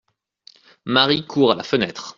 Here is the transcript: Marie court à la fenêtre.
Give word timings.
Marie 0.85 1.27
court 1.27 1.51
à 1.51 1.55
la 1.55 1.61
fenêtre. 1.63 2.09